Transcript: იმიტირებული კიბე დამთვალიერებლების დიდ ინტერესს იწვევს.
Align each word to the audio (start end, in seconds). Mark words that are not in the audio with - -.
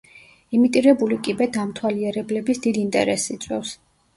იმიტირებული 0.59 1.19
კიბე 1.27 1.47
დამთვალიერებლების 1.57 2.65
დიდ 2.65 2.83
ინტერესს 2.87 3.35
იწვევს. 3.37 3.79